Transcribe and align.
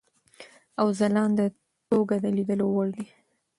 او 0.79 0.87
ځلانده 0.99 1.45
توګه 1.89 2.15
د 2.23 2.25
لیدلو 2.37 2.65
وړ 2.75 2.87
دی. 2.95 3.05